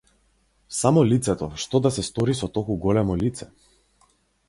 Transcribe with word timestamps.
Само 0.77 1.03
лицето, 1.09 1.51
што 1.65 1.83
да 1.89 1.93
се 1.99 2.07
стори 2.09 2.37
со 2.43 2.53
толку 2.59 2.81
големо 2.89 3.23
лице? 3.27 3.53